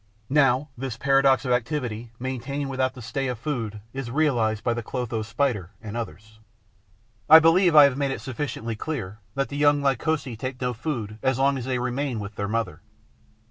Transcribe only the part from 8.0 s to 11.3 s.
it sufficiently clear that the young Lycosae take no food